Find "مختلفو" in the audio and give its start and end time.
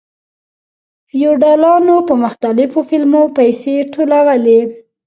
2.23-2.79